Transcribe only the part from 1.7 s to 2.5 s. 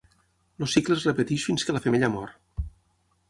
la femella mor.